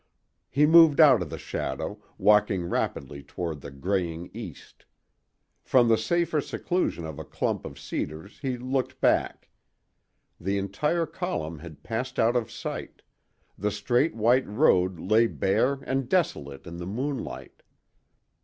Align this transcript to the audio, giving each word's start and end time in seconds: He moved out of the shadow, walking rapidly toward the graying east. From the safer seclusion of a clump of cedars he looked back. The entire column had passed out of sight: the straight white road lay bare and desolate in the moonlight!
He 0.49 0.65
moved 0.65 0.99
out 0.99 1.21
of 1.21 1.29
the 1.29 1.37
shadow, 1.37 2.01
walking 2.17 2.67
rapidly 2.67 3.21
toward 3.21 3.61
the 3.61 3.69
graying 3.69 4.31
east. 4.33 4.85
From 5.61 5.89
the 5.89 5.95
safer 5.99 6.41
seclusion 6.41 7.05
of 7.05 7.19
a 7.19 7.23
clump 7.23 7.65
of 7.67 7.79
cedars 7.79 8.39
he 8.39 8.57
looked 8.57 8.99
back. 8.99 9.47
The 10.39 10.57
entire 10.57 11.05
column 11.05 11.59
had 11.59 11.83
passed 11.83 12.17
out 12.17 12.35
of 12.35 12.49
sight: 12.49 13.03
the 13.59 13.69
straight 13.69 14.15
white 14.15 14.47
road 14.47 14.99
lay 14.99 15.27
bare 15.27 15.73
and 15.83 16.09
desolate 16.09 16.65
in 16.65 16.77
the 16.77 16.87
moonlight! 16.87 17.61